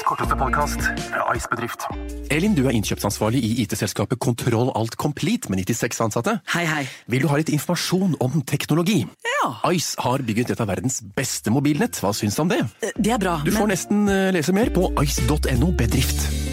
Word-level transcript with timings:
Norges 0.00 0.08
korteste 0.08 0.36
podkast 0.38 0.80
fra 1.10 1.24
Ice 1.36 1.48
Bedrift. 1.50 1.82
Elin, 2.32 2.54
du 2.56 2.62
er 2.64 2.72
innkjøpsansvarlig 2.72 3.40
i 3.44 3.50
IT-selskapet 3.64 4.16
Kontroll 4.22 4.70
Alt 4.78 4.96
Complete 4.96 5.50
med 5.52 5.60
96 5.60 6.00
ansatte. 6.06 6.38
Hei, 6.54 6.64
hei. 6.64 6.84
Vil 7.12 7.24
du 7.26 7.28
ha 7.28 7.36
litt 7.36 7.52
informasjon 7.52 8.16
om 8.24 8.40
teknologi? 8.48 9.02
Ja. 9.28 9.50
Ice 9.74 10.00
har 10.00 10.24
bygget 10.24 10.54
et 10.54 10.62
av 10.64 10.70
verdens 10.72 11.02
beste 11.16 11.52
mobilnett. 11.52 12.00
Hva 12.00 12.14
syns 12.16 12.38
du 12.38 12.46
om 12.46 12.52
det? 12.52 12.62
Eh, 12.80 12.94
Det 12.96 13.12
er 13.12 13.20
bra. 13.20 13.40
Du 13.44 13.52
får 13.52 13.66
men 13.66 13.74
nesten 13.76 14.08
eh, 14.08 14.30
lese 14.32 14.56
mer 14.56 14.72
på 14.72 14.88
ice.no 15.04 15.74
bedrift. 15.76 16.49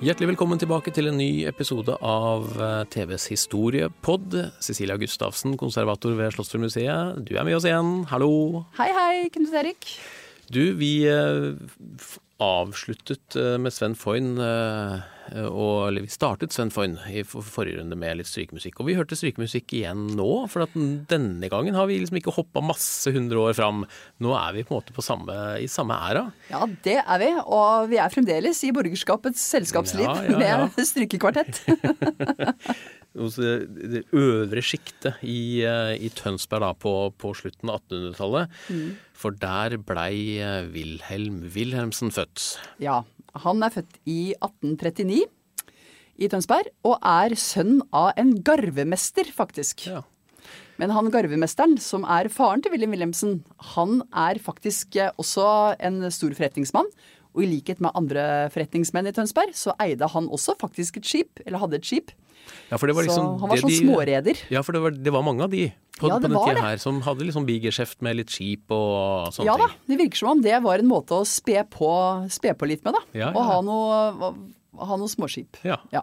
Hjertelig 0.00 0.30
velkommen 0.30 0.56
tilbake 0.56 0.88
til 0.96 1.10
en 1.10 1.18
ny 1.20 1.42
episode 1.44 1.92
av 2.00 2.46
eh, 2.56 2.84
TVs 2.88 3.26
historiepod. 3.34 4.32
Cecilia 4.64 4.94
Gustavsen, 4.96 5.58
konservator 5.60 6.14
ved 6.16 6.32
Slottsfjordmuseet. 6.32 7.18
Du 7.28 7.34
er 7.36 7.44
med 7.44 7.58
oss 7.58 7.66
igjen. 7.68 8.06
Hallo. 8.08 8.30
Hei, 8.78 8.86
hei, 8.96 9.26
Knut 9.34 9.52
Erik. 9.60 9.90
Du, 10.48 10.62
vi 10.80 11.04
eh, 11.04 11.52
avsluttet 12.40 13.36
eh, 13.36 13.58
med 13.60 13.76
Sven 13.76 13.92
Foyn, 13.92 14.38
og, 15.50 15.98
vi 16.00 16.10
startet 16.10 16.54
Sven 16.54 16.72
Foyn 16.74 16.96
i 17.10 17.22
forrige 17.24 17.78
runde 17.78 17.98
med 17.98 18.18
litt 18.18 18.30
strykemusikk. 18.30 18.80
Og 18.80 18.88
vi 18.90 18.96
hørte 18.98 19.18
strykemusikk 19.18 19.74
igjen 19.78 20.08
nå, 20.18 20.28
for 20.50 20.66
at 20.66 20.74
denne 21.10 21.50
gangen 21.52 21.76
har 21.78 21.88
vi 21.90 21.98
liksom 22.00 22.20
ikke 22.20 22.34
hoppa 22.34 22.62
masse 22.64 23.12
hundre 23.14 23.42
år 23.44 23.58
fram. 23.58 23.84
Nå 24.22 24.34
er 24.38 24.56
vi 24.56 24.64
på 24.66 24.74
en 24.74 24.80
måte 24.80 24.96
på 24.96 25.04
samme, 25.04 25.36
i 25.62 25.68
samme 25.70 25.98
æra. 26.10 26.26
Ja, 26.50 26.64
det 26.86 26.98
er 27.02 27.22
vi. 27.22 27.32
Og 27.44 27.90
vi 27.92 28.00
er 28.02 28.12
fremdeles 28.12 28.62
i 28.66 28.72
borgerskapets 28.74 29.44
selskapsliv 29.54 30.08
Ja, 30.08 30.16
ja, 30.26 30.40
ja. 30.40 30.64
med 30.66 30.88
strykekvartett. 30.92 31.62
hos 33.18 33.38
det, 33.40 34.04
øvre 34.14 34.62
sjiktet 34.62 35.22
i, 35.26 35.62
eh, 35.66 35.94
i 35.98 36.10
Tønsberg 36.14 36.62
da, 36.62 36.72
på, 36.78 36.94
på 37.18 37.32
slutten 37.36 37.72
av 37.72 37.80
1800-tallet. 37.82 38.60
For 39.20 39.36
der 39.36 39.76
blei 39.84 40.38
eh, 40.40 40.68
Wilhelm 40.72 41.42
Wilhelmsen 41.54 42.12
født. 42.14 42.54
Ja, 42.82 43.00
han 43.44 43.62
er 43.62 43.74
født 43.74 44.00
i 44.06 44.20
1839 44.38 45.26
i 46.20 46.28
Tønsberg, 46.28 46.68
og 46.84 46.98
er 47.00 47.36
sønn 47.38 47.80
av 47.96 48.12
en 48.20 48.34
garvemester, 48.44 49.28
faktisk. 49.32 49.86
Ja. 49.88 50.02
Men 50.80 50.92
han 50.96 51.10
garvemesteren, 51.12 51.76
som 51.80 52.06
er 52.08 52.30
faren 52.32 52.62
til 52.64 52.72
William 52.72 52.94
Wilhelmsen, 52.94 53.40
han 53.74 54.00
er 54.16 54.40
faktisk 54.40 54.96
eh, 54.96 55.12
også 55.20 55.76
en 55.80 56.02
stor 56.12 56.32
forretningsmann. 56.36 56.88
Og 57.34 57.44
i 57.44 57.46
likhet 57.46 57.78
med 57.80 57.92
andre 57.94 58.24
forretningsmenn 58.50 59.06
i 59.06 59.12
Tønsberg, 59.14 59.52
så 59.54 59.74
eide 59.78 60.08
han 60.10 60.26
også 60.28 60.56
faktisk 60.58 60.96
et 60.98 61.06
skip, 61.06 61.40
eller 61.46 61.58
hadde 61.62 61.78
et 61.78 61.86
skip. 61.86 62.10
Ja, 62.70 62.76
for 62.80 62.86
det 62.90 62.96
var 62.96 63.04
Så 63.04 63.10
liksom 63.12 63.26
han 63.40 63.48
var 63.52 63.60
sånn 63.60 63.70
de- 63.70 63.78
småreder. 63.84 64.40
Ja, 64.50 64.62
for 64.66 64.72
det 64.74 64.80
var, 64.82 64.90
det 64.90 65.12
var 65.14 65.22
mange 65.22 65.44
av 65.44 65.50
de 65.52 65.68
på, 66.00 66.08
Ja, 66.08 66.16
på 66.18 66.22
den 66.26 66.32
tida 66.32 66.62
her 66.64 66.78
som 66.82 67.00
hadde 67.02 67.22
liksom 67.28 67.44
bigeskjeft 67.46 68.00
med 68.02 68.16
litt 68.16 68.30
skip 68.32 68.70
og 68.72 69.30
sånne 69.36 69.44
Ja 69.46 69.56
da, 69.60 69.68
det 69.86 69.98
virker 70.00 70.16
som 70.16 70.30
om 70.32 70.40
det 70.42 70.56
var 70.64 70.78
en 70.80 70.88
måte 70.88 71.14
å 71.14 71.26
spe 71.28 71.62
på, 71.70 71.90
spe 72.32 72.54
på 72.58 72.66
litt 72.66 72.82
med, 72.84 72.94
da. 72.96 73.02
Ja, 73.20 73.28
Og 73.36 73.44
ha 73.44 73.60
noe, 73.62 74.34
ha 74.80 74.96
noe 74.96 75.08
småskip. 75.12 75.60
Ja. 75.62 75.76
Ja. 75.92 76.02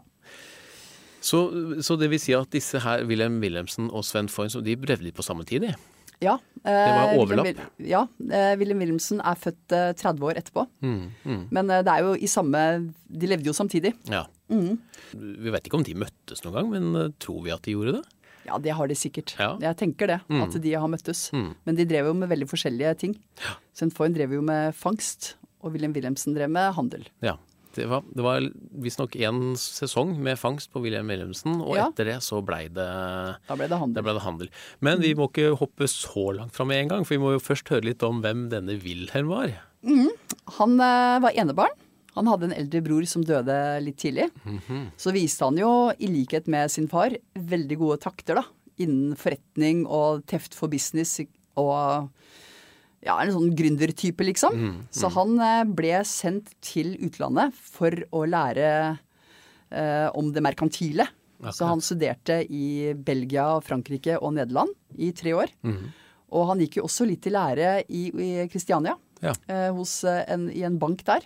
Så, 1.19 1.41
så 1.83 1.97
det 1.99 2.07
vil 2.13 2.19
si 2.21 2.31
at 2.38 2.49
disse 2.53 2.79
her, 2.79 3.03
Wilhelm 3.09 3.41
Wilhelmsen 3.44 3.89
og 3.91 4.05
Sven 4.07 4.29
Foyn, 4.31 4.53
de 4.63 4.75
brevde 4.79 5.03
litt 5.09 5.17
på 5.17 5.25
samme 5.25 5.44
tid, 5.49 5.65
de? 5.65 5.73
Ja, 6.22 6.38
Det 6.63 6.73
var 6.73 7.11
eh, 7.13 7.19
overlapp. 7.22 7.45
William, 7.45 7.69
Ja. 7.88 8.01
William 8.57 8.79
Wilhelmsen 8.81 9.19
er 9.22 9.35
født 9.38 9.72
eh, 9.78 9.91
30 9.94 10.23
år 10.25 10.39
etterpå. 10.41 10.63
Mm, 10.81 11.47
Men 11.51 11.69
eh, 11.69 11.83
det 11.85 11.94
er 11.94 12.01
jo 12.07 12.13
i 12.17 12.28
samme 12.28 12.61
De 13.07 13.28
levde 13.29 13.45
jo 13.45 13.53
samtidig. 13.53 13.94
Ja. 14.09 14.25
Mm. 14.50 14.77
Vi 15.13 15.51
vet 15.53 15.63
ikke 15.67 15.77
om 15.77 15.83
de 15.83 15.94
møttes 15.95 16.41
noen 16.44 16.53
gang, 16.57 16.69
men 16.72 16.95
eh, 16.95 17.11
tror 17.19 17.44
vi 17.45 17.51
at 17.53 17.61
de 17.67 17.75
gjorde 17.75 17.94
det? 18.00 18.03
Ja, 18.47 18.57
det 18.63 18.72
har 18.77 18.88
de 18.88 18.95
sikkert. 18.95 19.35
Ja. 19.38 19.57
Jeg 19.59 19.75
tenker 19.77 20.07
det, 20.07 20.22
Mm. 20.29 20.41
at 20.47 20.56
de 20.63 20.72
har 20.73 20.88
møttes. 20.88 21.25
Mm. 21.35 21.53
Men 21.66 21.75
de 21.75 21.85
drev 21.85 22.06
jo 22.07 22.13
med 22.13 22.29
veldig 22.29 22.47
forskjellige 22.50 22.94
ting. 22.97 23.16
Sven 23.75 23.91
Foyn 23.91 24.13
drev 24.16 24.31
jo 24.31 24.41
med 24.41 24.73
fangst, 24.73 25.35
og 25.61 25.73
William 25.73 25.91
Wilhelmsen 25.94 26.33
drev 26.33 26.50
med 26.50 26.73
handel. 26.73 27.03
Ja. 27.22 27.35
Det 27.77 27.88
var, 27.91 28.03
det 28.13 28.23
var 28.25 28.45
visstnok 28.83 29.15
én 29.21 29.39
sesong 29.61 30.15
med 30.23 30.38
fangst 30.41 30.71
på 30.73 30.81
Wilhelm 30.83 31.07
Wilhelmsen, 31.13 31.59
og 31.61 31.75
Ja. 31.77 31.88
etter 31.91 32.05
det 32.11 32.17
så 32.25 32.41
blei 32.45 32.65
det 32.67 32.88
ble 33.47 33.67
det. 33.69 33.79
Ble 34.03 34.13
det 34.17 34.23
handel. 34.25 34.49
Men 34.81 34.99
vi 35.03 35.13
må 35.17 35.29
ikke 35.29 35.55
hoppe 35.59 35.88
så 35.91 36.27
langt 36.35 36.53
fram 36.57 36.67
med 36.73 36.81
en 36.83 36.88
gang, 36.95 37.05
for 37.05 37.15
vi 37.15 37.21
må 37.23 37.33
jo 37.35 37.39
først 37.43 37.69
høre 37.69 37.85
litt 37.85 38.03
om 38.03 38.21
hvem 38.21 38.47
denne 38.49 38.77
Wilhelm 38.81 39.29
var. 39.29 39.53
Han 40.57 40.79
eh, 40.81 41.19
var 41.23 41.31
enebarn. 41.38 41.75
Han 42.17 42.25
hadde 42.25 42.47
en 42.49 42.55
eldre 42.57 42.81
bror 42.81 43.05
som 43.05 43.21
døde 43.23 43.55
litt 43.85 43.99
tidlig. 44.01 44.31
Mhm. 44.44 44.88
Så 44.97 45.13
viste 45.13 45.45
han 45.45 45.57
jo, 45.61 45.91
i 46.01 46.07
likhet 46.09 46.47
med 46.49 46.71
sin 46.73 46.88
far, 46.89 47.13
veldig 47.38 47.77
gode 47.77 47.99
takter 48.01 48.39
da, 48.41 48.44
innen 48.81 49.15
forretning 49.15 49.85
og 49.85 50.25
teft 50.25 50.55
for 50.57 50.67
business 50.67 51.19
og 51.57 52.09
ja, 53.06 53.16
en 53.22 53.31
sånn 53.35 53.52
gründertype, 53.56 54.25
liksom. 54.25 54.56
Mhm, 54.58 54.80
Så 54.91 55.09
han 55.13 55.35
eh, 55.40 55.63
ble 55.69 56.00
sendt 56.08 56.53
til 56.66 56.96
utlandet 57.06 57.53
for 57.53 57.91
å 58.12 58.24
lære 58.28 58.97
eh, 59.72 60.08
om 60.18 60.31
det 60.34 60.41
merkantile. 60.44 61.07
Så 61.53 61.68
han 61.69 61.81
studerte 61.86 62.40
i 62.50 62.94
Belgia, 62.97 63.59
Frankrike 63.62 64.16
og 64.18 64.34
Nederland 64.34 64.72
i 64.97 65.12
tre 65.13 65.36
år. 65.38 65.52
Mm. 65.62 65.91
Og 66.34 66.47
han 66.50 66.59
gikk 66.63 66.80
jo 66.80 66.88
også 66.88 67.06
litt 67.07 67.22
til 67.28 67.36
lære 67.38 67.84
i, 67.94 68.07
i 68.09 68.30
Kristiania, 68.52 68.96
Ja. 69.22 69.34
eh, 69.47 69.69
hos, 69.74 70.03
eh, 70.03 70.24
en, 70.34 70.50
i 70.50 70.63
en 70.66 70.80
bank 70.81 71.03
der. 71.06 71.22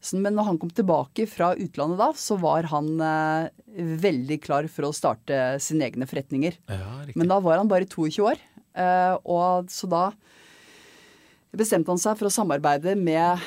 Så, 0.00 0.16
men 0.20 0.32
når 0.36 0.44
han 0.46 0.58
kom 0.60 0.70
tilbake 0.72 1.26
fra 1.28 1.54
utlandet 1.56 1.98
da, 2.00 2.10
så 2.16 2.36
var 2.40 2.68
han 2.70 3.00
eh, 3.00 3.48
veldig 4.00 4.38
klar 4.44 4.68
for 4.72 4.88
å 4.88 4.94
starte 4.96 5.58
sine 5.60 5.88
egne 5.88 6.06
forretninger. 6.08 6.56
Ja. 6.68 6.92
Men 7.16 7.28
da 7.32 7.40
var 7.40 7.58
han 7.60 7.68
bare 7.68 7.88
22 7.88 8.24
år, 8.28 8.38
eh, 8.76 9.16
og 9.24 9.68
så 9.72 9.88
da 9.92 10.04
bestemte 11.56 11.90
han 11.90 11.98
seg 11.98 12.16
for 12.18 12.28
å 12.28 12.32
samarbeide 12.32 12.92
med 12.96 13.40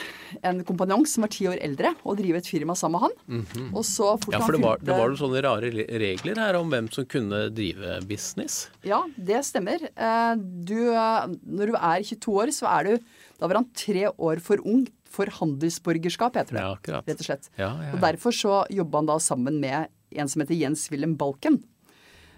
en 0.43 0.63
kompanjong 0.65 1.05
som 1.07 1.23
var 1.23 1.29
ti 1.31 1.45
år 1.47 1.59
eldre, 1.63 1.93
og 2.03 2.17
drive 2.17 2.37
et 2.41 2.47
firma 2.49 2.75
sammen 2.75 2.99
med 2.99 3.05
han. 3.05 3.69
Og 3.73 3.83
så 3.87 4.13
fort 4.19 4.33
ja, 4.33 4.39
Ja, 4.39 4.41
han 4.41 4.47
for 4.49 4.57
det 4.57 4.61
var, 4.63 4.77
fylte- 4.77 4.85
det 4.89 4.97
var 4.97 5.09
jo 5.13 5.19
sånne 5.21 5.43
rare 5.45 5.69
regler 6.03 6.35
her 6.41 6.55
om 6.59 6.69
hvem 6.73 6.89
som 6.91 7.05
kunne 7.05 7.43
drive 7.53 7.99
business. 8.09 8.69
Ja, 8.83 9.03
det 9.17 9.43
stemmer. 9.45 9.79
Eh, 9.95 10.35
Du, 10.35 10.91
eh, 10.91 11.27
når 11.45 11.67
du 11.71 11.75
er 11.77 12.03
22 12.03 12.33
år, 12.43 12.47
så 12.51 12.67
er 12.79 12.83
du 12.83 13.03
Da 13.39 13.47
var 13.47 13.55
han 13.55 13.65
tre 13.75 14.05
år 14.07 14.39
for 14.39 14.57
ung 14.63 14.87
for 15.03 15.25
handelsborgerskap, 15.27 16.33
heter 16.35 16.53
det. 16.55 16.61
Ja, 16.63 16.75
akkurat. 16.77 17.05
Rett 17.07 17.19
og 17.19 17.25
slett. 17.27 17.49
Ja, 17.57 17.71
ja, 17.81 17.91
Og 17.93 17.99
derfor 18.01 18.31
så 18.31 18.65
jobba 18.71 18.97
han 19.01 19.05
da 19.09 19.17
sammen 19.19 19.59
med 19.59 19.87
en 20.15 20.27
som 20.29 20.41
heter 20.41 20.55
Jens 20.57 20.89
Wilhelm 20.91 21.15
Balken. 21.17 21.61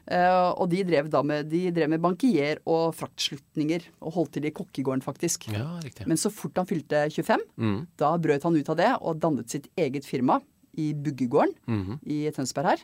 Eh, 0.07 0.51
og 0.61 0.69
de 0.69 0.83
drev 0.85 1.07
da 1.09 1.21
med, 1.25 1.47
de 1.49 1.71
drev 1.73 1.89
med 1.89 2.01
bankier 2.03 2.59
og 2.69 2.93
fraktslutninger, 2.93 3.87
og 4.05 4.13
holdt 4.13 4.33
til 4.37 4.45
i 4.45 4.51
kokkegården, 4.53 5.01
faktisk. 5.01 5.47
Ja. 5.53 5.79
Men 6.05 6.17
så 6.21 6.29
fort 6.31 6.55
han 6.61 6.67
fylte 6.69 7.07
25, 7.09 7.41
Mm. 7.57 7.87
da 7.97 8.11
brøt 8.17 8.43
han 8.43 8.55
ut 8.55 8.69
av 8.69 8.77
det 8.77 8.91
og 9.01 9.19
dannet 9.19 9.49
sitt 9.49 9.67
eget 9.75 10.05
firma 10.05 10.41
i 10.77 10.93
Buggegården 10.93 11.55
Mhm. 11.67 11.99
i 12.05 12.29
Tønsberg 12.31 12.65
her. 12.65 12.83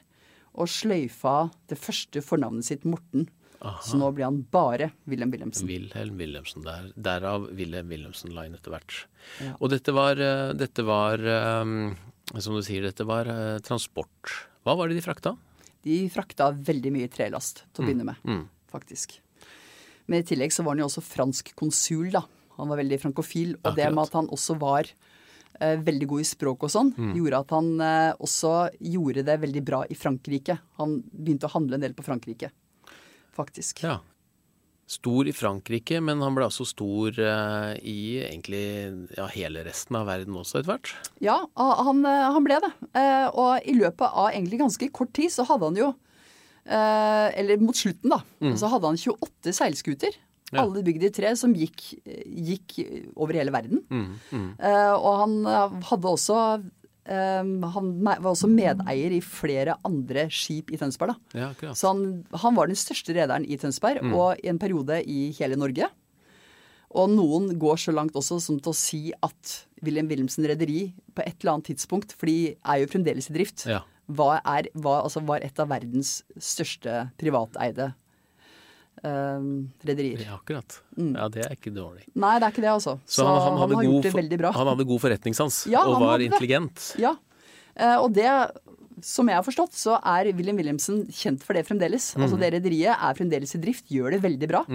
Og 0.56 0.68
sløyfa 0.68 1.51
det 1.69 1.77
første 1.77 2.21
fornavnet 2.21 2.63
sitt, 2.65 2.83
Morten. 2.85 3.27
Så 3.85 3.94
nå 3.95 4.12
blir 4.15 4.24
han 4.25 4.41
bare 4.50 4.91
Wilhelm 5.07 5.29
Wilhelmsen. 5.31 5.67
Wilhelm 5.67 6.17
Wilhelmsen. 6.17 6.63
Der, 6.63 6.91
derav 7.00 7.45
Wilhelm 7.56 7.89
Wilhelmsen-line 7.89 8.56
etter 8.57 8.71
hvert. 8.74 9.06
Ja. 9.39 9.53
Og 9.62 9.69
dette 9.69 9.94
var, 9.94 10.13
eh, 10.17 10.53
dette 10.53 10.83
var 10.83 11.19
eh, 11.19 11.94
som 12.39 12.56
du 12.56 12.62
sier, 12.63 12.81
dette 12.81 13.06
var 13.06 13.25
transport. 13.62 14.47
Hva 14.65 14.75
var 14.75 14.88
det 14.89 14.95
de 14.97 15.01
frakta? 15.06 15.38
De 15.83 16.09
frakta 16.13 16.51
veldig 16.53 16.91
mye 16.93 17.09
trelast 17.09 17.63
til 17.73 17.83
å 17.83 17.87
begynne 17.87 18.05
med, 18.05 18.15
Mm. 18.25 18.47
faktisk. 18.71 19.19
Men 20.07 20.19
i 20.21 20.23
tillegg 20.27 20.51
så 20.51 20.63
var 20.63 20.75
han 20.75 20.79
jo 20.83 20.89
også 20.89 21.01
fransk 21.03 21.53
konsul, 21.55 22.11
da. 22.11 22.21
Han 22.57 22.67
var 22.69 22.77
veldig 22.77 22.99
frankofil. 23.01 23.55
Og 23.63 23.75
det 23.75 23.87
med 23.93 24.03
at 24.03 24.13
han 24.13 24.27
også 24.27 24.57
var 24.59 24.83
eh, 25.59 25.77
veldig 25.77 26.07
god 26.07 26.19
i 26.21 26.23
språk 26.23 26.63
og 26.63 26.69
sånn, 26.69 26.93
gjorde 27.15 27.39
at 27.39 27.49
han 27.49 27.81
eh, 27.81 28.13
også 28.19 28.71
gjorde 28.79 29.23
det 29.25 29.39
veldig 29.41 29.63
bra 29.65 29.83
i 29.89 29.95
Frankrike. 29.95 30.59
Han 30.77 31.01
begynte 31.11 31.47
å 31.47 31.53
handle 31.55 31.75
en 31.75 31.81
del 31.81 31.93
på 31.93 32.03
Frankrike, 32.03 32.51
faktisk. 33.35 33.83
Ja. 33.83 33.99
Stor 34.91 35.27
i 35.29 35.33
Frankrike, 35.35 36.01
men 36.03 36.19
han 36.23 36.35
ble 36.35 36.49
altså 36.49 36.65
stor 36.67 37.15
uh, 37.15 37.71
i 37.79 38.19
egentlig 38.25 38.63
ja, 39.15 39.27
hele 39.31 39.63
resten 39.63 39.95
av 39.95 40.09
verden 40.09 40.35
også 40.35 40.59
etter 40.59 40.73
hvert. 40.73 40.91
Ja, 41.23 41.38
han, 41.55 42.01
eh, 42.07 42.25
han 42.35 42.43
ble 42.47 42.57
det. 42.63 42.71
Uh, 42.97 43.27
og 43.29 43.69
i 43.71 43.77
løpet 43.77 44.03
av 44.09 44.33
egentlig 44.33 44.59
ganske 44.59 44.89
kort 44.91 45.13
tid 45.15 45.31
så 45.31 45.45
hadde 45.47 45.69
han 45.69 45.79
jo 45.79 45.88
uh, 45.93 47.27
Eller 47.31 47.61
mot 47.63 47.77
slutten, 47.77 48.11
da. 48.11 48.19
Så 48.59 48.67
hadde 48.73 48.91
han 48.91 48.99
28 48.99 49.55
seilskuter. 49.61 50.19
Ja. 50.51 50.65
Alle 50.65 50.83
bygd 50.83 51.07
i 51.07 51.13
tre, 51.15 51.31
som 51.39 51.53
gikk, 51.55 51.85
gikk 52.27 52.81
over 53.15 53.38
hele 53.39 53.53
verden. 53.55 53.85
Mm, 53.88 54.49
Eh, 54.59 54.93
og 54.97 55.13
han 55.21 55.38
hadde 55.88 56.11
også 56.11 56.35
Han 57.06 57.88
var 58.06 58.27
også 58.30 58.50
medeier 58.51 59.12
i 59.15 59.21
flere 59.25 59.75
andre 59.88 60.27
skip 60.30 60.69
i 60.71 60.77
Tønsberg. 60.77 61.15
Ja. 61.33 61.50
Så 61.74 61.89
han, 61.92 62.24
han 62.44 62.56
var 62.56 62.68
den 62.69 62.77
største 62.77 63.15
rederen 63.18 63.45
i 63.50 63.57
Tønsberg, 63.57 64.03
og 64.13 64.38
i 64.44 64.48
en 64.51 64.59
periode 64.62 65.01
i 65.09 65.31
hele 65.39 65.57
Norge. 65.57 65.89
Og 66.92 67.07
noen 67.09 67.53
går 67.59 67.77
så 67.80 67.94
langt 67.95 68.15
også 68.19 68.38
som 68.44 68.59
til 68.59 68.74
å 68.74 68.75
si 68.75 69.00
at 69.24 69.53
Wilhelm 69.81 70.09
Wilhelmsen 70.12 70.45
Rederi 70.45 70.92
på 71.15 71.24
et 71.24 71.38
eller 71.39 71.53
annet 71.56 71.69
tidspunkt, 71.71 72.12
for 72.13 72.27
de 72.27 72.53
er 72.59 72.81
jo 72.83 72.89
fremdeles 72.92 73.30
i 73.31 73.33
drift, 73.38 73.65
Ja. 73.65 73.81
var, 74.12 74.42
er, 74.45 74.68
var, 74.75 75.06
altså 75.07 75.24
var 75.25 75.39
et 75.42 75.57
av 75.59 75.69
verdens 75.71 76.21
største 76.38 77.09
privateide 77.18 77.94
eh, 79.03 79.45
rederier. 79.88 80.24
Ja, 80.25 80.38
akkurat. 80.39 80.80
Ja, 80.98 81.27
det 81.30 81.45
er 81.45 81.56
ikke 81.56 81.74
dårlig. 81.75 82.06
Nei, 82.15 82.33
det 82.39 82.48
er 82.48 82.51
ikke 82.56 82.62
det, 82.65 82.71
altså. 82.74 82.98
Så 83.06 83.25
han, 83.25 83.39
han, 83.42 83.57
han, 83.62 83.75
har 83.77 83.83
gjort 83.88 84.03
det 84.09 84.13
veldig 84.15 84.38
bra. 84.39 84.51
han 84.56 84.68
hadde 84.74 84.86
god 84.88 85.01
forretningssans 85.01 85.68
Ja, 85.71 85.86
og 85.88 86.00
var 86.01 86.19
intelligent. 86.19 86.95
Ja. 87.01 87.15
uh, 87.80 87.98
og 88.03 88.12
det, 88.13 88.27
som 89.01 89.27
jeg 89.31 89.36
har 89.39 89.44
forstått, 89.45 89.74
så 89.74 89.95
er 90.00 90.31
William 90.38 90.57
Wilhelmsen 90.57 91.06
kjent 91.09 91.42
for 91.42 91.53
det 91.57 91.65
fremdeles. 91.65 92.12
Altså 92.18 92.36
Mhm. 92.38 92.42
det 92.44 92.53
rederiet 92.59 92.94
er 92.98 93.13
fremdeles 93.18 93.56
i 93.56 93.62
drift, 93.63 93.88
gjør 93.89 94.12
det 94.12 94.21
veldig 94.21 94.48
bra. 94.51 94.65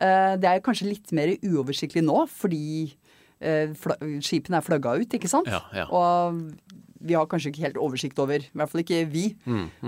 Eh, 0.00 0.36
det 0.38 0.46
er 0.46 0.60
kanskje 0.62 0.86
litt 0.88 1.10
mer 1.12 1.28
uoversiktlig 1.42 2.04
nå, 2.06 2.22
fordi 2.30 2.94
skipene 3.40 4.58
er 4.58 4.64
flagga 4.66 4.96
ut, 5.00 5.08
ikke 5.14 5.28
sant? 5.30 5.46
Ja, 5.46 5.60
ja. 5.74 5.86
Og 5.90 6.52
vi 7.00 7.14
har 7.14 7.26
kanskje 7.30 7.52
ikke 7.52 7.62
helt 7.68 7.76
oversikt 7.78 8.18
over, 8.18 8.42
i 8.42 8.50
hvert 8.58 8.70
fall 8.72 8.82
ikke 8.82 9.04
vi, 9.12 9.36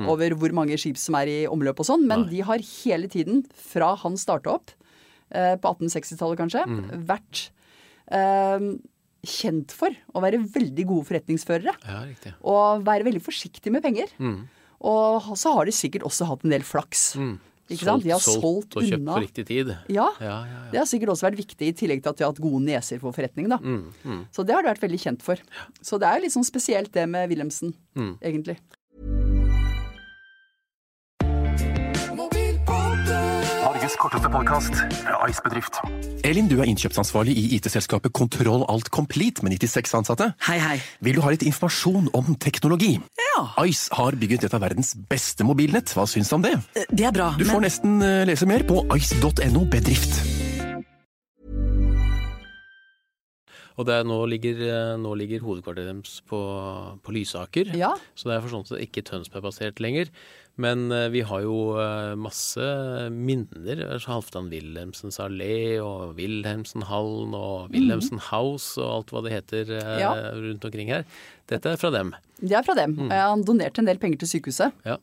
over 0.06 0.31
hvor 0.38 0.52
mange 0.55 0.76
skip 0.79 0.97
som 0.97 1.17
er 1.19 1.26
i 1.26 1.38
omløp 1.50 1.81
og 1.82 1.87
sånn, 1.88 2.06
men 2.06 2.20
Mm, 2.20 2.26
Nei. 2.26 2.31
de 2.37 2.41
har 2.47 2.58
hele 2.85 3.08
tiden, 3.11 3.43
fra 3.55 3.97
han 3.97 4.14
starta 4.17 4.55
opp, 4.55 4.70
eh, 5.32 5.56
på 5.56 5.67
1860-tallet 5.75 6.38
kanskje, 6.38 6.62
Mm. 6.67 7.05
vært 7.06 7.50
eh, 8.12 8.58
kjent 9.26 9.70
for 9.73 9.91
å 10.14 10.20
være 10.23 10.38
veldig 10.46 10.87
gode 10.87 11.06
forretningsførere. 11.11 11.75
Ja. 11.85 12.32
Og 12.43 12.85
være 12.85 13.05
veldig 13.05 13.20
forsiktig 13.23 13.70
med 13.70 13.82
penger. 13.82 14.06
Mm. 14.19 14.46
Og 14.81 15.37
så 15.37 15.53
har 15.55 15.64
de 15.67 15.73
sikkert 15.73 16.03
også 16.03 16.26
hatt 16.26 16.43
en 16.44 16.50
del 16.50 16.62
flaks. 16.62 17.17
Ikke 17.70 17.84
sant? 17.87 18.02
De 18.02 18.11
har 18.11 18.19
solgt, 18.19 18.76
og 18.76 18.82
kjøpt 18.82 19.05
på 19.06 19.20
riktig 19.22 19.46
tid. 19.46 19.69
Ja, 19.88 20.08
Ja, 20.20 20.37
ja, 20.44 20.61
det 20.72 20.78
har 20.81 20.87
sikkert 20.90 21.12
også 21.14 21.28
vært 21.31 21.38
viktig, 21.38 21.69
i 21.69 21.72
tillegg 21.72 22.02
til 22.02 22.11
at 22.11 22.17
de 22.19 22.25
har 22.25 22.32
hatt 22.32 22.40
gode 22.43 22.61
neser 22.67 22.99
for 23.00 23.12
forretning. 23.12 23.49
da. 23.49 23.58
Mm, 23.58 24.26
Så 24.32 24.44
det 24.44 24.55
har 24.55 24.62
de 24.62 24.69
vært 24.75 24.82
veldig 24.82 24.99
kjent 25.00 25.22
for. 25.22 25.37
Så 25.81 25.99
det 25.99 26.08
er 26.11 26.20
litt 26.20 26.32
sånn 26.32 26.44
spesielt 26.44 26.90
det 26.93 27.08
med 27.08 27.28
Wilhelmsen, 27.31 27.75
Mm. 27.96 28.19
egentlig. 28.20 28.56
Norges 33.90 33.98
korteste 33.98 34.28
podkast 34.31 34.76
fra 35.02 35.16
Ice 35.26 35.42
Bedrift. 35.42 35.78
Elin, 36.22 36.46
du 36.46 36.60
er 36.60 36.69
innkjøpsansvarlig 36.70 37.32
i 37.34 37.56
IT-selskapet 37.56 38.12
Kontroll 38.14 38.62
Alt 38.70 38.87
Complete 38.94 39.42
med 39.42 39.56
96 39.56 39.96
ansatte. 39.98 40.28
Hei, 40.46 40.60
hei. 40.62 40.76
Vil 41.02 41.19
du 41.19 41.25
ha 41.25 41.32
litt 41.34 41.42
informasjon 41.42 42.06
om 42.14 42.37
teknologi? 42.38 42.92
Ja. 43.19 43.48
Ice 43.66 43.90
har 43.98 44.14
bygget 44.14 44.46
et 44.46 44.54
av 44.54 44.62
verdens 44.62 44.94
beste 45.10 45.42
mobilnett. 45.48 45.90
Hva 45.96 46.06
syns 46.06 46.31
du 46.31 46.38
om 46.38 46.46
det? 46.46 46.54
Det 46.87 47.08
er 47.08 47.16
bra, 47.16 47.32
Du 47.34 47.42
får 47.48 47.66
nesten 47.66 47.98
eh, 47.98 48.22
lese 48.31 48.46
mer 48.46 48.62
på 48.69 48.84
ice.no 48.94 49.66
bedrift. 49.75 50.39
Og 53.81 53.87
det 53.88 53.94
er, 53.97 54.05
nå, 54.05 54.19
ligger, 54.29 54.59
eh, 54.67 54.93
nå 55.00 55.15
ligger 55.17 55.41
hovedkvarteret 55.47 55.88
deres 55.88 56.19
på, 56.29 56.38
på 57.00 57.15
Lysaker. 57.17 57.71
Ja. 57.79 57.94
Så 58.19 58.29
det 58.29 58.35
er 58.37 58.43
for 58.44 58.53
sånn 58.53 58.67
at 58.67 58.75
det 58.75 58.82
ikke 58.91 59.05
Tønsberg-basert 59.09 59.81
lenger. 59.81 60.11
Men 60.61 60.91
eh, 60.93 61.06
vi 61.15 61.23
har 61.25 61.41
jo 61.47 61.55
eh, 61.81 62.12
masse 62.21 62.67
minner. 63.15 63.81
altså 63.87 64.12
Halvdan 64.19 64.50
Wilhelmsens 64.53 65.17
allé 65.25 65.79
og 65.81 66.19
Wilhelmsenhallen 66.19 67.32
og 67.38 67.71
Wilhelmsen 67.73 68.21
House 68.29 68.77
og 68.82 68.91
alt 68.99 69.15
hva 69.15 69.25
det 69.25 69.32
heter 69.38 69.73
Ja. 70.03 70.12
rundt 70.37 70.67
omkring 70.69 70.93
her. 70.93 71.06
Dette 71.49 71.73
er 71.73 71.81
fra 71.81 71.91
dem. 71.94 72.12
Det 72.43 72.53
er 72.61 72.67
fra 72.67 72.77
dem. 72.77 72.99
Mm. 72.99 73.11
Han 73.17 73.47
donerte 73.49 73.81
en 73.81 73.88
del 73.88 73.99
penger 74.03 74.21
til 74.23 74.35
sykehuset. 74.37 74.77
Ja. 74.85 74.99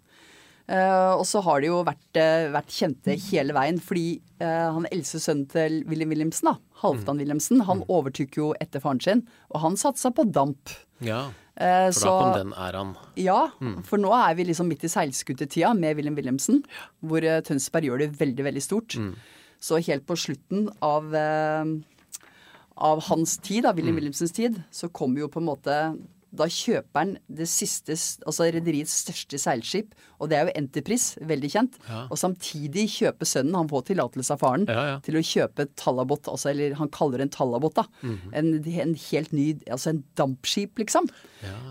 Eh, 0.67 1.13
og 1.15 1.23
så 1.27 1.39
har 1.45 1.61
de 1.63 1.69
jo 1.69 1.79
vært, 1.87 2.19
eh, 2.19 2.49
vært 2.51 2.73
kjente 2.75 3.15
hele 3.29 3.55
veien, 3.55 3.77
fordi 3.79 4.19
eh, 4.43 4.67
han 4.75 4.87
eldste 4.91 5.21
sønnen 5.23 5.47
til 5.53 5.83
William 5.87 6.11
Wilhelmsen, 6.11 6.51
da, 6.51 6.57
Mm. 6.57 6.81
Halvdan 6.83 7.17
Wilhelmsen, 7.17 7.61
han 7.65 7.79
overtok 7.89 8.35
jo 8.37 8.47
etter 8.61 8.79
faren 8.79 8.99
sin, 9.01 9.23
og 9.49 9.61
han 9.63 9.77
satsa 9.79 10.11
på 10.13 10.31
damp. 10.31 10.69
ja. 11.01 11.31
for 11.57 11.91
For 11.91 12.05
da 12.05 12.19
kom 12.21 12.33
den 12.37 12.53
æraen. 12.53 12.95
Ja, 13.15 13.49
for 13.83 13.97
nå 13.97 14.11
er 14.13 14.35
vi 14.35 14.43
liksom 14.45 14.67
midt 14.69 14.83
i 14.83 14.91
seilskutetida 14.93 15.73
med 15.73 15.95
William 15.97 16.13
Wilhelmsen, 16.13 16.63
hvor 17.01 17.19
Tønsberg 17.19 17.89
gjør 17.89 17.97
det 18.03 18.19
veldig, 18.19 18.43
veldig 18.45 18.61
stort. 18.61 18.93
Så 19.59 19.81
helt 19.81 20.05
på 20.05 20.13
slutten 20.13 20.69
av, 20.85 21.09
av 22.77 23.01
hans 23.09 23.37
tid, 23.39 23.65
av 23.65 23.73
mm. 23.73 23.95
Wilhelmsens 23.95 24.37
tid, 24.37 24.61
så 24.69 24.87
kommer 24.93 25.21
jo 25.21 25.31
på 25.33 25.41
en 25.41 25.49
måte 25.49 25.97
da 26.31 26.43
kjøper 26.51 26.99
han 26.99 27.11
det 27.29 27.45
siste, 27.47 27.95
altså 28.27 28.47
rederiets 28.51 28.91
største 29.05 29.39
seilskip, 29.39 29.93
og 30.19 30.29
det 30.29 30.37
er 30.37 30.47
jo 30.49 30.53
Enterprise, 30.59 31.15
veldig 31.29 31.49
kjent. 31.53 31.77
Ja. 31.87 32.01
Og 32.11 32.17
samtidig 32.19 32.87
kjøper 32.91 33.25
sønnen, 33.29 33.55
han 33.55 33.69
får 33.71 33.85
tillatelse 33.91 34.33
av 34.35 34.39
faren, 34.41 34.65
Ja, 34.67 34.83
ja. 34.89 34.99
til 35.05 35.15
å 35.15 35.23
kjøpe 35.23 35.67
Talabot, 35.79 36.27
altså, 36.27 36.49
eller 36.51 36.75
han 36.75 36.89
kaller 36.89 37.17
det 37.21 37.27
en 37.29 37.33
Talabot, 37.37 37.73
da. 37.79 37.85
Mhm. 38.01 38.33
en, 38.33 38.51
en 38.83 38.93
helt 38.95 39.31
ny, 39.33 39.47
altså 39.71 39.89
en 39.93 40.03
dampskip, 40.19 40.75
liksom. 40.83 41.07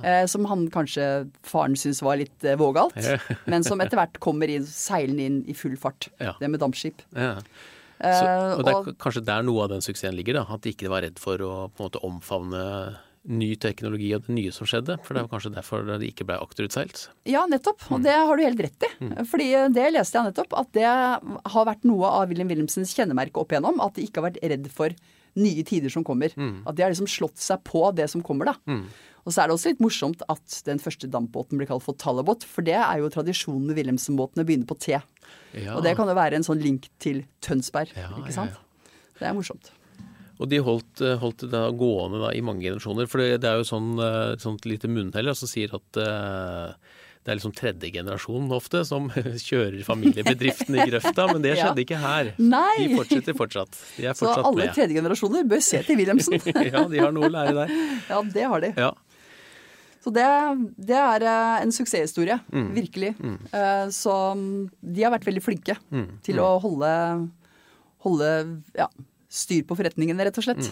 Eh, 0.02 0.24
som 0.26 0.44
han 0.46 0.68
kanskje, 0.70 1.30
faren 1.42 1.76
syntes 1.76 2.02
var 2.02 2.16
litt 2.16 2.44
eh, 2.44 2.56
vågalt, 2.56 2.96
men 3.50 3.64
som 3.66 3.80
etter 3.80 3.96
hvert 4.00 4.20
kommer 4.24 4.48
inn, 4.48 4.64
seilende 4.66 5.26
inn 5.26 5.42
i 5.46 5.54
full 5.54 5.76
fart. 5.76 6.08
Det 6.18 6.48
med 6.48 6.60
dampskip. 6.60 7.02
Ja. 7.14 7.36
Så, 7.40 7.72
Eh, 7.96 8.52
og 8.58 8.64
det 8.66 8.72
er 8.74 8.76
og- 8.76 8.98
kanskje 9.00 9.22
der 9.24 9.42
noe 9.42 9.62
av 9.64 9.70
den 9.70 9.80
suksessen 9.80 10.12
ligger, 10.14 10.34
da. 10.34 10.42
At 10.52 10.60
de 10.66 10.72
ikke 10.74 10.90
var 10.92 11.00
redd 11.00 11.16
for 11.18 11.38
å 11.40 11.70
på 11.72 11.80
en 11.80 11.86
måte 11.88 12.02
omfavne 12.04 12.98
ny 13.26 13.50
teknologi 13.60 14.12
og 14.16 14.26
det 14.26 14.36
nye 14.36 14.52
som 14.54 14.68
skjedde. 14.68 14.98
For 15.06 15.16
det 15.16 15.24
var 15.24 15.32
kanskje 15.34 15.54
derfor 15.56 15.84
det 15.88 16.10
ikke 16.10 16.26
ble 16.28 16.38
akterutseilt. 16.42 17.08
Ja, 17.28 17.44
nettopp. 17.50 17.82
Mm. 17.88 17.96
Og 17.96 18.06
det 18.06 18.14
har 18.16 18.38
du 18.38 18.44
helt 18.46 18.62
rett 18.68 18.86
i. 18.86 18.92
Fordi 19.30 19.50
det 19.74 19.88
leste 19.94 20.18
jeg 20.18 20.30
nettopp, 20.30 20.56
at 20.62 20.72
det 20.76 20.86
har 20.86 21.68
vært 21.68 21.86
noe 21.88 22.12
av 22.20 22.30
William 22.30 22.50
Wilhelmsens 22.50 22.94
kjennemerke 22.96 23.42
opp 23.42 23.54
igjennom. 23.54 23.82
At 23.84 23.98
de 23.98 24.06
ikke 24.06 24.22
har 24.22 24.30
vært 24.30 24.42
redd 24.44 24.70
for 24.72 24.94
nye 25.36 25.66
tider 25.68 25.92
som 25.92 26.04
kommer. 26.06 26.32
Mm. 26.38 26.62
At 26.64 26.78
de 26.78 26.86
har 26.86 26.94
liksom 26.94 27.10
slått 27.10 27.42
seg 27.42 27.60
på 27.66 27.84
det 27.96 28.08
som 28.12 28.22
kommer, 28.24 28.54
da. 28.54 28.80
Og 29.26 29.34
så 29.34 29.42
er 29.42 29.50
det 29.50 29.56
også 29.56 29.72
litt 29.72 29.82
morsomt 29.82 30.20
at 30.30 30.60
den 30.68 30.78
første 30.78 31.08
dampbåten 31.10 31.58
blir 31.58 31.66
kalt 31.66 31.82
for 31.82 31.98
Talabot, 31.98 32.46
for 32.46 32.62
det 32.66 32.76
er 32.78 33.00
jo 33.02 33.10
tradisjonen 33.10 33.66
med 33.66 33.74
Wilhelmsen-båtene 33.80 34.46
begynner 34.46 34.68
på 34.70 34.78
T. 34.78 34.94
Ja. 34.94 35.74
Og 35.74 35.82
det 35.82 35.96
kan 35.98 36.06
jo 36.06 36.14
være 36.14 36.38
en 36.38 36.46
sånn 36.46 36.62
link 36.62 36.86
til 37.02 37.24
Tønsberg, 37.42 37.90
Ja, 37.98 38.06
ja, 38.06 38.20
ikke 38.22 38.36
sant. 38.36 38.62
Det 39.18 39.26
er 39.26 39.34
morsomt. 39.34 39.72
Og 40.38 40.48
de 40.52 40.58
holdt, 40.60 41.00
eh, 41.00 41.16
holdt 41.22 41.46
det 41.46 41.50
da 41.54 41.70
gående 41.72 42.18
da, 42.20 42.30
i 42.36 42.42
mange 42.44 42.60
generasjoner. 42.66 43.06
For 43.08 43.22
det, 43.22 43.40
det 43.40 43.48
er 43.48 43.56
jo 43.62 43.68
sånn 43.70 43.94
eh, 44.04 44.34
sånt 44.42 44.66
lite 44.68 44.88
munnhell 44.92 45.30
som 45.34 45.48
sier 45.48 45.72
at 45.78 45.96
uh, 46.02 46.74
det 47.24 47.32
er 47.32 47.38
liksom 47.40 47.54
tredje 47.56 47.88
generasjon 47.90 48.50
ofte 48.54 48.82
som 48.86 49.08
kjører 49.48 49.80
familiebedriften 49.86 50.76
i 50.76 50.84
grøfta, 50.90 51.24
men 51.32 51.40
det 51.42 51.54
Ja. 51.56 51.64
skjedde 51.70 51.82
ikke 51.86 51.98
her. 52.02 52.28
Nei. 52.38 52.74
De 52.84 52.98
fortsetter 53.00 53.34
fortsatt. 53.38 53.80
De 53.96 54.04
er 54.06 54.14
Så 54.20 54.28
alle 54.36 54.66
med. 54.66 54.74
tredje 54.76 54.94
generasjoner 55.00 55.48
bør 55.48 55.64
se 55.64 55.80
til 55.88 55.96
Wilhelmsen. 56.02 56.36
ja, 56.68 56.84
de 56.92 57.00
har 57.02 57.16
noe 57.16 57.26
å 57.26 57.32
lære 57.32 57.56
der. 57.64 57.74
ja, 58.12 58.20
det 58.36 58.46
har 58.52 58.62
de. 58.68 58.72
Ja. 58.76 58.92
Så 60.06 60.12
det, 60.14 60.28
det 60.86 60.94
er 61.00 61.24
en 61.64 61.72
suksesshistorie, 61.74 62.36
Mm. 62.54 62.68
virkelig. 62.76 63.08
Mm. 63.18 63.38
Så 63.90 64.12
mm, 64.38 64.68
de 64.94 65.02
har 65.02 65.10
vært 65.16 65.26
veldig 65.26 65.42
flinke 65.42 65.74
Mm. 65.90 66.06
til 66.22 66.38
å 66.38 66.52
holde, 66.62 66.92
holde 68.06 68.28
ja, 68.78 68.86
styr 69.36 69.62
på 69.68 69.76
forretningene, 69.78 70.24
rett 70.26 70.38
og 70.40 70.46
slett. 70.48 70.70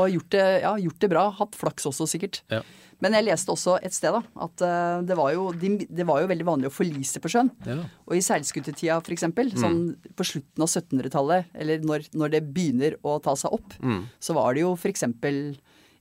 Og 0.00 0.08
gjort 0.10 0.32
det, 0.34 0.44
ja, 0.64 0.72
gjort 0.80 0.98
det 1.04 1.10
bra. 1.12 1.28
Hatt 1.38 1.54
flaks 1.58 1.86
også, 1.90 2.06
sikkert. 2.10 2.40
Mm. 2.48 2.58
Ja. 2.58 2.62
Men 2.98 3.14
jeg 3.14 3.28
leste 3.28 3.52
også 3.54 3.76
et 3.86 3.94
sted 3.94 4.10
da, 4.10 4.20
at 4.42 4.62
eh, 4.66 5.02
det, 5.06 5.14
var 5.14 5.30
jo, 5.30 5.44
de, 5.54 5.68
det 5.86 6.02
var 6.08 6.18
jo 6.24 6.30
veldig 6.32 6.46
vanlig 6.48 6.66
å 6.66 6.74
forlise 6.74 7.20
på 7.22 7.30
sjøen. 7.30 7.52
Ja. 7.68 7.76
Og 8.08 8.16
i 8.18 8.22
seilskutetida 8.26 8.96
f.eks., 9.04 9.22
sånn 9.54 9.76
Mm. 9.94 10.14
på 10.18 10.26
slutten 10.26 10.64
av 10.64 10.72
1700-tallet, 10.72 11.52
eller 11.54 11.84
når, 11.86 12.08
når 12.18 12.32
det 12.34 12.40
begynner 12.56 12.96
å 13.06 13.20
ta 13.22 13.36
seg 13.38 13.54
opp, 13.54 13.76
Mm. 13.78 14.08
så 14.18 14.34
var 14.34 14.54
det 14.58 14.64
jo 14.66 14.72
f.eks. 14.74 15.04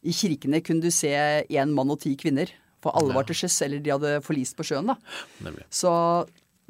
i 0.08 0.12
kirkene 0.14 0.64
kunne 0.66 0.82
du 0.82 0.90
se 0.90 1.12
én 1.14 1.70
mann 1.78 1.92
og 1.94 2.00
ti 2.02 2.16
kvinner. 2.18 2.50
For 2.82 2.94
alle 2.98 3.14
var 3.14 3.26
til 3.30 3.36
sjøs, 3.36 3.62
eller 3.66 3.80
de 3.82 3.90
hadde 3.94 4.16
forlist 4.26 4.56
på 4.58 4.66
sjøen, 4.66 4.86
da. 4.90 4.96
Nemlig. 5.46 5.66
Så 5.74 5.90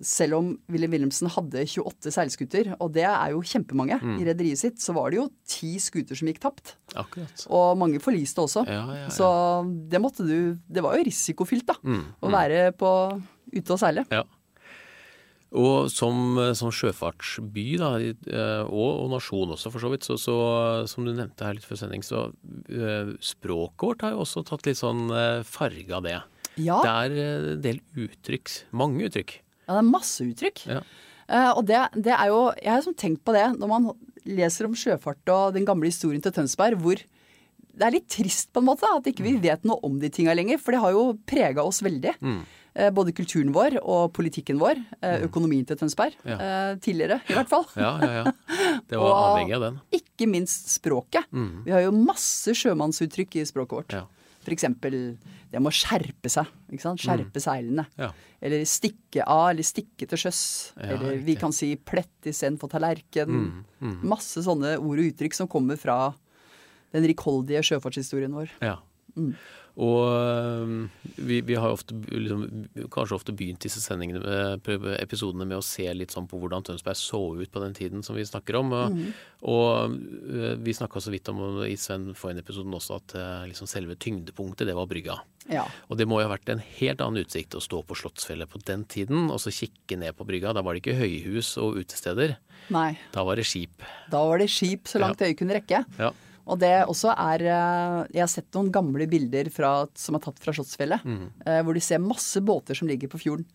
selv 0.02 0.38
om 0.38 0.50
Wilhelm 0.70 0.92
Wilhelmsen 0.94 1.30
hadde 1.34 1.64
28 1.66 2.12
seilskuter, 2.14 2.76
og 2.80 2.92
det 2.94 3.06
er 3.10 3.32
jo 3.34 3.40
kjempemange 3.42 3.98
Mm. 4.02 4.20
i 4.22 4.26
rederiet 4.28 4.58
sitt, 4.62 4.78
så 4.84 4.94
var 4.94 5.10
det 5.10 5.18
jo 5.18 5.28
ti 5.48 5.76
skuter 5.82 6.16
som 6.16 6.28
gikk 6.30 6.40
tapt. 6.44 6.76
Akkurat. 6.96 7.46
Og 7.50 7.78
mange 7.82 8.00
forliste 8.00 8.38
også. 8.44 8.66
Ja, 8.68 8.84
ja, 8.94 8.98
ja. 9.06 9.10
Så 9.10 9.28
det 9.90 10.00
måtte 10.02 10.26
du 10.28 10.58
Det 10.70 10.84
var 10.84 10.98
jo 10.98 11.04
risikofylt, 11.08 11.66
da. 11.66 11.74
Mm, 11.84 12.04
Å 12.22 12.30
være 12.32 12.72
på, 12.78 12.92
ute 13.56 13.72
og 13.74 13.80
seile. 13.80 14.06
Ja. 14.12 14.24
Og 15.58 15.88
som, 15.90 16.36
som 16.60 16.70
sjøfartsby, 16.76 17.78
da, 17.80 17.94
eh, 18.04 18.64
og, 18.68 18.90
og 19.06 19.12
nasjon 19.14 19.54
også 19.56 19.72
for 19.72 19.80
så 19.80 19.90
vidt, 19.94 20.04
så, 20.04 20.18
så 20.20 20.36
som 20.92 21.06
du 21.08 21.14
nevnte 21.16 21.46
her 21.48 21.56
litt 21.56 21.64
før 21.66 21.80
sending, 21.80 22.04
så 22.04 22.26
eh, 22.68 23.14
språket 23.24 23.86
vårt 23.88 24.04
har 24.04 24.12
jo 24.18 24.26
også 24.26 24.44
tatt 24.50 24.68
litt 24.68 24.78
sånn 24.82 25.06
eh, 25.16 25.40
farge 25.48 25.88
av 25.96 26.04
det. 26.04 26.18
Ja, 26.60 26.82
Det 26.84 26.92
er 26.92 27.16
en 27.54 27.62
del 27.64 27.80
uttrykk. 27.96 28.52
Mange 28.76 29.08
uttrykk. 29.08 29.38
Ja 29.68 29.76
det 29.76 29.84
er 29.84 29.92
masse 29.92 30.26
uttrykk. 30.26 30.64
Ja. 30.72 30.82
Uh, 31.28 31.52
og 31.58 31.66
det, 31.68 31.80
det 32.00 32.14
er 32.16 32.30
jo 32.32 32.40
Jeg 32.56 32.72
har 32.72 32.84
sånn 32.86 32.96
tenkt 32.96 33.26
på 33.28 33.34
det 33.36 33.44
når 33.58 33.68
man 33.68 33.88
leser 34.28 34.68
om 34.68 34.76
sjøfart 34.76 35.32
og 35.32 35.56
den 35.56 35.68
gamle 35.68 35.90
historien 35.92 36.24
til 36.24 36.34
Tønsberg, 36.36 36.80
hvor 36.84 37.00
det 37.78 37.86
er 37.86 37.94
litt 37.94 38.08
trist 38.12 38.50
på 38.56 38.64
en 38.64 38.68
måte 38.68 38.90
at 38.90 39.06
ikke 39.08 39.24
vi 39.24 39.36
ikke 39.36 39.46
vet 39.46 39.68
noe 39.68 39.80
om 39.86 40.00
de 40.02 40.10
tinga 40.12 40.34
lenger, 40.36 40.60
for 40.60 40.74
det 40.74 40.82
har 40.82 40.96
jo 40.96 41.04
prega 41.30 41.64
oss 41.64 41.80
veldig. 41.86 42.16
Eh, 42.74 42.90
både 42.94 43.14
kulturen 43.16 43.54
vår 43.56 43.78
og 43.84 44.12
politikken 44.18 44.58
vår. 44.60 44.82
Uh, 44.98 45.28
økonomien 45.28 45.64
til 45.68 45.78
Tønsberg. 45.80 46.18
Mm. 46.24 46.32
Ja. 46.34 46.50
Tidligere, 46.84 47.20
i 47.30 47.38
hvert 47.38 47.52
fall. 47.52 47.68
Ja, 47.78 47.94
ja, 48.02 48.24
ja. 48.24 48.82
Det 48.90 49.00
var 49.00 49.16
avhengig 49.30 49.56
av 49.60 49.68
den. 49.68 49.80
Ikke 49.96 50.28
minst 50.32 50.74
språket. 50.74 51.30
Vi 51.68 51.76
har 51.76 51.86
jo 51.86 51.94
masse 51.96 52.58
sjømannsuttrykk 52.58 53.40
i 53.40 53.48
språket 53.48 53.80
vårt. 53.80 53.94
Mm. 53.94 54.02
Ja. 54.02 54.17
Eksempel 54.56 54.96
det 55.52 55.60
med 55.60 55.70
å 55.72 55.76
skjerpe 55.76 56.30
seg. 56.32 56.50
Ikke 56.72 56.84
sant? 56.84 57.02
Skjerpe 57.04 57.42
seilene. 57.44 57.88
Mm. 57.96 58.00
Ja. 58.06 58.12
Eller 58.44 58.64
stikke 58.70 59.26
av, 59.26 59.50
eller 59.52 59.66
stikke 59.68 60.08
til 60.08 60.22
sjøs. 60.22 60.42
Ja, 60.78 60.92
eller 60.96 61.16
vi 61.16 61.20
riktig. 61.34 61.40
kan 61.42 61.56
si 61.56 61.72
plett 61.76 62.30
istedenfor 62.30 62.72
tallerken. 62.72 63.64
Mm, 63.80 64.02
Masse 64.08 64.44
sånne 64.46 64.76
ord 64.78 65.02
og 65.02 65.12
uttrykk 65.12 65.38
som 65.38 65.50
kommer 65.52 65.80
fra 65.80 66.14
den 66.96 67.08
rikholdige 67.10 67.64
sjøfartshistorien 67.68 68.36
vår. 68.36 68.52
Ja. 68.64 68.78
Og 69.78 70.90
vi, 71.22 71.42
vi 71.46 71.56
har 71.56 71.70
ofte, 71.70 71.94
liksom, 72.10 72.46
kanskje 72.94 73.16
ofte 73.18 73.34
begynt 73.38 73.62
disse 73.62 73.82
sendingene 73.84 74.22
med, 74.24 74.88
episodene 74.98 75.46
med 75.46 75.60
å 75.60 75.66
se 75.66 75.86
litt 75.94 76.14
sånn 76.16 76.26
på 76.30 76.40
hvordan 76.42 76.66
Tønsberg 76.66 76.98
så 76.98 77.20
ut 77.38 77.52
på 77.54 77.62
den 77.62 77.76
tiden 77.78 78.02
som 78.06 78.18
vi 78.18 78.26
snakker 78.26 78.58
om. 78.62 78.74
Og, 78.74 78.96
Mm. 78.98 79.14
og 79.44 79.94
øh, 80.34 80.56
vi 80.66 80.74
snakka 80.74 81.02
så 81.04 81.12
vidt 81.14 81.30
om 81.30 81.62
i 81.68 81.76
Sven 81.78 82.14
Foyn-episoden 82.18 82.74
også 82.74 82.96
at 82.98 83.16
øh, 83.20 83.46
liksom 83.52 83.68
selve 83.70 83.96
tyngdepunktet, 84.02 84.66
det 84.68 84.76
var 84.76 84.88
brygga. 84.90 85.20
Ja. 85.52 85.66
Og 85.90 85.98
det 86.00 86.08
må 86.10 86.20
jo 86.22 86.28
ha 86.28 86.34
vært 86.36 86.50
en 86.50 86.64
helt 86.80 87.02
annen 87.04 87.22
utsikt 87.24 87.54
å 87.56 87.62
stå 87.64 87.84
på 87.86 87.96
Slottsfjellet 87.96 88.50
på 88.50 88.60
den 88.66 88.84
tiden 88.90 89.30
og 89.30 89.38
så 89.44 89.54
kikke 89.54 89.98
ned 90.02 90.18
på 90.18 90.26
brygga. 90.28 90.54
Da 90.58 90.64
var 90.66 90.74
det 90.74 90.82
ikke 90.86 90.98
høyhus 91.00 91.54
og 91.62 91.78
utesteder. 91.84 92.38
Nei. 92.74 92.98
Da 93.14 93.24
var 93.24 93.38
det 93.40 93.46
skip. 93.48 93.86
Da 94.12 94.24
var 94.28 94.42
det 94.42 94.50
skip 94.52 94.90
så 94.90 95.00
langt 95.00 95.22
øyet 95.22 95.38
kunne 95.40 95.56
rekke. 95.62 95.86
Ja. 96.02 96.12
Og 96.48 96.60
det 96.62 96.72
også 96.88 97.12
er 97.14 97.44
eh, 97.44 98.08
Jeg 98.16 98.24
har 98.24 98.32
sett 98.32 98.50
noen 98.56 98.72
gamle 98.72 99.08
bilder 99.12 99.50
fra, 99.52 99.72
som 100.00 100.16
er 100.16 100.24
tatt 100.24 100.40
fra 100.40 100.54
Slottsfjellet. 100.56 101.04
mm. 101.04 101.28
Hvor 101.68 101.74
de 101.76 101.84
ser 101.84 102.00
masse 102.00 102.40
båter 102.42 102.76
som 102.80 102.88
ligger 102.88 103.12
på 103.12 103.20
fjorden. 103.20 103.46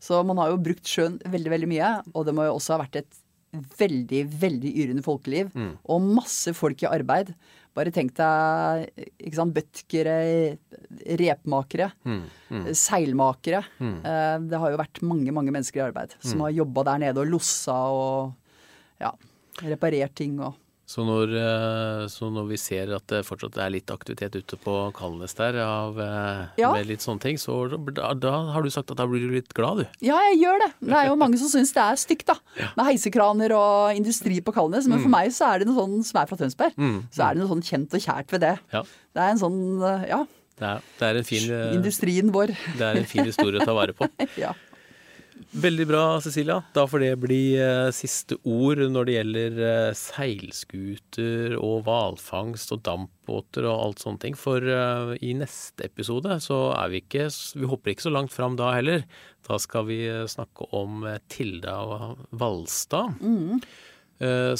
Så 0.00 0.20
man 0.28 0.36
har 0.42 0.50
jo 0.52 0.60
brukt 0.60 0.84
sjøen 0.84 1.18
veldig, 1.24 1.50
veldig 1.56 1.68
mye. 1.72 1.90
Og 2.14 2.26
det 2.28 2.34
må 2.36 2.44
jo 2.44 2.56
også 2.58 2.76
ha 2.76 2.82
vært 2.84 3.00
et 3.02 3.20
veldig, 3.78 4.22
veldig 4.40 4.70
yrende 4.82 5.02
folkeliv. 5.06 5.52
Og 5.88 6.00
masse 6.02 6.52
folk 6.58 6.82
i 6.82 6.88
arbeid. 6.90 7.34
Bare 7.74 7.90
tenk 7.90 8.12
deg 8.14 8.84
ikke 9.18 9.34
sant, 9.40 9.54
bøtkere, 9.56 10.18
repmakere, 11.18 11.88
seilmakere. 12.76 13.64
Eh, 13.80 14.38
Det 14.50 14.58
har 14.60 14.70
jo 14.74 14.78
vært 14.80 15.00
mange, 15.02 15.32
mange 15.34 15.50
mennesker 15.54 15.80
i 15.82 15.86
arbeid 15.88 16.14
som 16.22 16.40
har 16.44 16.50
jobba 16.54 16.84
der 16.90 16.98
nede 17.08 17.18
og 17.24 17.30
lossa 17.32 17.74
og 17.90 18.34
ja, 19.00 19.10
reparert 19.62 20.14
ting 20.14 20.38
og 20.40 20.54
Så 20.94 21.02
når, 21.02 21.32
eh, 21.34 22.02
så 22.12 22.28
når 22.30 22.44
vi 22.52 22.56
ser 22.60 22.92
at 22.94 23.02
det 23.10 23.24
fortsatt 23.26 23.56
er 23.58 23.72
litt 23.74 23.90
aktivitet 23.90 24.36
ute 24.38 24.58
på 24.62 24.74
Kalnes 24.94 25.32
der 25.34 25.56
av, 25.64 25.96
eh, 25.98 26.44
Ja. 26.60 26.70
med 26.76 26.86
litt 26.86 27.02
sånne 27.02 27.20
ting, 27.24 27.36
så 27.40 27.56
da, 27.90 28.12
da 28.14 28.34
har 28.54 28.62
du 28.62 28.70
sagt 28.70 28.92
at 28.92 29.00
da 29.00 29.06
blir 29.10 29.24
du 29.26 29.32
litt 29.34 29.50
glad, 29.56 29.82
du. 29.82 29.86
Ja, 30.06 30.20
jeg 30.30 30.38
gjør 30.44 30.60
det. 30.62 30.70
Det 30.86 30.94
er 31.00 31.08
jo 31.08 31.16
mange 31.24 31.40
som 31.40 31.50
syns 31.50 31.72
det 31.74 31.82
er 31.82 31.98
stygt, 31.98 32.26
da. 32.30 32.36
Med 32.78 32.86
heisekraner 32.92 33.56
og 33.58 33.96
industri 33.98 34.38
på 34.44 34.54
Kalnes. 34.54 34.86
Men 34.86 35.02
for 35.02 35.10
meg 35.10 35.32
så 35.34 35.48
er 35.54 35.58
det 35.64 35.68
noe 35.72 35.82
sånn 35.82 36.04
som 36.06 36.20
er 36.22 36.30
fra 36.30 36.38
Tønsberg. 36.38 36.78
Så 37.10 37.26
er 37.26 37.34
det 37.34 37.42
noe 37.42 37.50
sånn 37.50 37.64
kjent 37.66 37.98
og 37.98 38.04
kjært 38.06 38.30
ved 38.36 38.44
det. 38.46 38.54
Ja. 38.72 38.82
Det 39.14 39.24
er 39.24 39.30
en 39.34 39.42
sånn, 39.42 39.58
eh, 39.82 40.06
ja, 40.14 40.20
Det 40.54 40.68
er, 40.70 40.82
det 41.00 41.08
er, 41.10 41.16
en, 41.18 41.24
fin, 41.26 41.50
industrien 41.74 42.30
vår. 42.30 42.54
det 42.78 42.86
er 42.86 43.00
en 43.02 43.10
fin 43.10 43.24
historie 43.26 43.58
å 43.58 43.66
ta 43.66 43.74
vare 43.74 43.92
på. 43.98 44.06
Ja. 44.38 44.52
Veldig 45.54 45.84
bra, 45.86 46.02
Cecilia. 46.22 46.56
Da 46.74 46.84
får 46.90 47.02
det 47.02 47.12
bli 47.22 47.40
eh, 47.58 47.88
siste 47.94 48.36
ord 48.42 48.80
når 48.90 49.06
det 49.06 49.14
gjelder 49.16 49.60
eh, 49.68 49.96
seilskuter 49.98 51.54
og 51.58 51.84
hvalfangst 51.86 52.74
og 52.74 52.82
dampbåter 52.86 53.66
og 53.70 53.80
alt 53.84 54.02
sånne 54.02 54.22
ting. 54.24 54.38
For 54.38 54.62
eh, 54.62 55.14
i 55.26 55.32
neste 55.38 55.86
episode 55.86 56.38
så 56.42 56.60
er 56.78 56.92
vi 56.92 57.02
ikke 57.04 57.28
Vi 57.60 57.70
hopper 57.70 57.94
ikke 57.94 58.06
så 58.08 58.14
langt 58.14 58.34
fram 58.34 58.58
da 58.58 58.72
heller. 58.76 59.06
Da 59.46 59.58
skal 59.62 59.86
vi 59.90 60.00
eh, 60.10 60.24
snakke 60.30 60.66
om 60.74 61.04
eh, 61.06 61.20
Tilda 61.30 61.76
Valstad. 62.34 63.18
eh, 63.22 63.58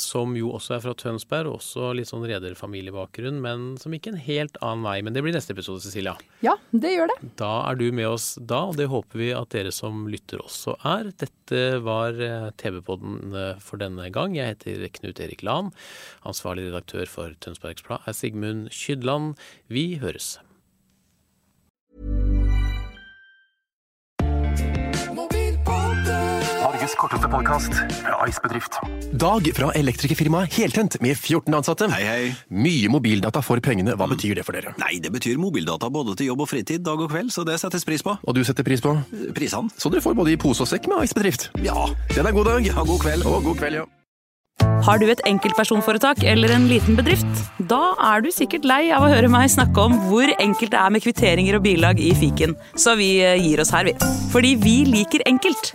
Som 0.01 0.33
jo 0.37 0.49
også 0.57 0.75
er 0.77 0.81
fra 0.83 0.93
Tønsberg, 0.99 1.47
og 1.47 1.61
også 1.61 1.93
litt 1.95 2.09
sånn 2.11 2.25
rederfamiliebakgrunn, 2.27 3.37
men 3.45 3.67
som 3.81 3.95
gikk 3.95 4.09
en 4.11 4.19
helt 4.21 4.59
annen 4.65 4.83
vei. 4.85 4.97
Men 5.07 5.15
det 5.15 5.23
blir 5.25 5.35
neste 5.37 5.55
episode, 5.55 5.81
Cecilia. 5.85 6.17
ja, 6.45 6.57
det 6.75 6.91
gjør 6.97 7.13
det. 7.13 7.19
Da 7.41 7.53
er 7.71 7.79
du 7.79 7.87
med 7.95 8.09
oss 8.11 8.35
da, 8.41 8.65
og 8.73 8.77
det 8.81 8.89
håper 8.91 9.21
vi 9.21 9.31
at 9.37 9.55
dere 9.55 9.71
som 9.75 10.05
lytter 10.11 10.43
også 10.43 10.75
er. 10.91 11.13
Dette 11.23 11.63
var 11.87 12.19
eh, 12.19 12.49
TV-podden 12.61 13.35
eh, 13.39 13.63
for 13.63 13.81
denne 13.81 14.09
gang. 14.15 14.35
Jeg 14.37 14.57
heter 14.57 14.89
Knut 14.99 15.23
Erik 15.23 15.45
Lahn. 15.47 15.71
Ansvarlig 16.27 16.67
redaktør 16.71 17.07
for 17.11 17.39
Tønsbergs 17.45 17.87
Blad 17.87 18.05
er 18.11 18.17
Sigmund 18.19 18.69
Kydland. 18.75 19.39
Vi 19.71 19.95
høres. 20.03 20.35
Korteste 27.05 27.29
podkast 27.29 27.75
fra 28.01 28.29
Ice 28.29 28.41
Bedrift. 28.43 28.79
Dag 29.13 29.49
fra 29.57 29.71
elektrikerfirmaet 29.77 30.55
Heltent 30.57 30.97
med 31.05 31.19
14 31.19 31.57
ansatte. 31.59 31.89
Hei, 31.93 32.05
hei. 32.09 32.31
Mye 32.49 32.89
mobildata 32.93 33.43
for 33.45 33.61
pengene. 33.65 33.97
Hva 33.99 34.09
betyr 34.09 34.39
det 34.39 34.47
for 34.47 34.57
dere? 34.57 34.73
Nei, 34.81 34.97
det 35.05 35.13
betyr 35.13 35.37
mobildata 35.41 35.91
både 35.93 36.17
til 36.17 36.31
jobb 36.33 36.47
og 36.47 36.49
fritid, 36.49 36.85
dag 36.87 37.01
og 37.01 37.11
kveld, 37.13 37.33
så 37.35 37.45
det 37.45 37.59
settes 37.61 37.85
pris 37.85 38.05
på. 38.05 38.17
Og 38.25 38.39
du 38.39 38.41
setter 38.47 38.65
pris 38.65 38.81
på? 38.85 38.95
Prisene? 39.37 39.69
Så 39.77 39.93
dere 39.93 40.05
får 40.05 40.17
både 40.17 40.33
i 40.33 40.39
pose 40.41 40.65
og 40.65 40.71
sekk 40.71 40.89
med 40.89 41.05
Ice 41.05 41.17
Bedrift. 41.19 41.51
Ja. 41.67 41.91
Den 42.15 42.31
er 42.31 42.37
god 42.37 42.49
dag. 42.55 42.73
Ja, 42.73 42.81
god 42.81 43.05
kveld. 43.05 43.29
Og 43.29 43.45
god 43.51 43.61
kveld, 43.61 43.83
ja. 43.83 43.87
Har 44.87 45.01
du 45.01 45.09
et 45.11 45.21
enkeltpersonforetak 45.29 46.25
eller 46.25 46.53
en 46.57 46.69
liten 46.71 46.97
bedrift? 46.97 47.45
Da 47.69 47.95
er 48.15 48.25
du 48.25 48.31
sikkert 48.33 48.65
lei 48.69 48.83
av 48.95 49.05
å 49.05 49.13
høre 49.13 49.29
meg 49.33 49.53
snakke 49.53 49.89
om 49.91 49.97
hvor 50.09 50.31
enkelt 50.39 50.73
det 50.73 50.81
er 50.81 50.93
med 50.95 51.05
kvitteringer 51.05 51.59
og 51.59 51.65
bilag 51.67 52.01
i 52.01 52.15
fiken, 52.17 52.57
så 52.79 52.97
vi 52.97 53.17
eh, 53.25 53.41
gir 53.41 53.61
oss 53.61 53.75
her, 53.75 53.89
vi. 53.89 53.97
Fordi 54.33 54.55
vi 54.61 54.77
liker 54.89 55.27
enkelt. 55.29 55.75